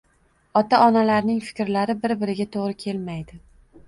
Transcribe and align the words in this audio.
ota-onalarning 0.59 1.41
fikrlari 1.49 1.95
bir-biriga 2.05 2.47
to‘g‘ri 2.57 2.77
kelmaydi. 2.85 3.39